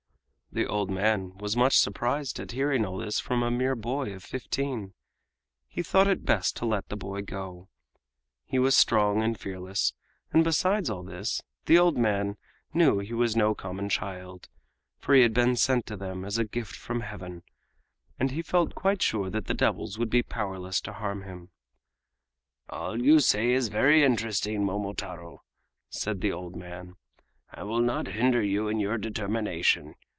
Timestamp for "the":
0.53-0.67, 6.89-6.97, 11.67-11.79, 19.45-19.53, 26.19-26.33